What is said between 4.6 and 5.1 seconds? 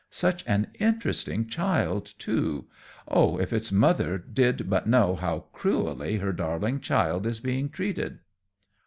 but